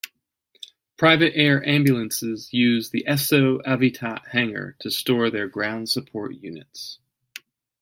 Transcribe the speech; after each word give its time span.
Private 0.97 1.33
air 1.35 1.63
ambulances 1.63 2.51
used 2.51 2.91
the 2.91 3.05
Esso 3.07 3.61
Avitat 3.61 4.25
hangar 4.29 4.75
to 4.79 4.89
store 4.89 5.29
their 5.29 5.47
ground 5.47 5.89
support 5.89 6.33
units. 6.33 6.97